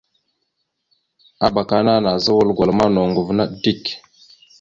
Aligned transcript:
Abak 1.45 1.69
ana 1.77 1.93
nazza 2.03 2.31
wal 2.37 2.49
gwala 2.55 2.73
ma 2.77 2.85
noŋgov 2.93 3.29
naɗ 3.37 3.49
dik. 3.63 3.83